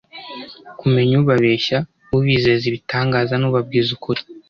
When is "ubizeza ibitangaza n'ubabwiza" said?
2.17-3.89